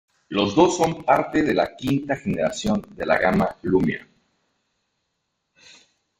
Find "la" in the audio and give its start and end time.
1.53-1.75, 3.05-3.19